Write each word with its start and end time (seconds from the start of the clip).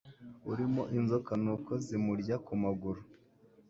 urimo 0.51 0.81
inzoka 0.97 1.31
nuko 1.43 1.71
zimurya 1.85 2.35
ku 2.45 2.53
maguru 2.63 3.01